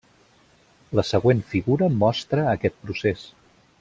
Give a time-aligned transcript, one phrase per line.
[0.99, 3.29] La següent figura mostra aquest procés.